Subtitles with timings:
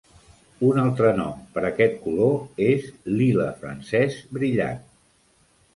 [0.69, 2.89] Un altre nom per aquest color és
[3.21, 4.83] lila francès brillant.